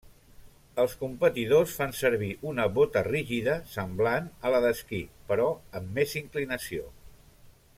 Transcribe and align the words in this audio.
Els 0.83 0.93
competidors 1.01 1.73
fan 1.81 1.91
servir 1.97 2.29
una 2.51 2.65
bota 2.77 3.03
rígida, 3.09 3.57
semblant 3.75 4.31
a 4.49 4.53
la 4.55 4.63
d'esquí, 4.65 5.03
però 5.33 5.47
amb 5.81 5.93
més 5.99 6.17
inclinació. 6.23 6.89